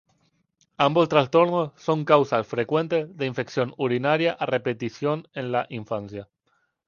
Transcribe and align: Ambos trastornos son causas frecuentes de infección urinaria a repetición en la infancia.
Ambos 0.77 1.09
trastornos 1.09 1.73
son 1.75 2.05
causas 2.05 2.47
frecuentes 2.47 3.15
de 3.15 3.27
infección 3.27 3.75
urinaria 3.77 4.33
a 4.33 4.47
repetición 4.47 5.27
en 5.35 5.51
la 5.51 5.67
infancia. 5.69 6.27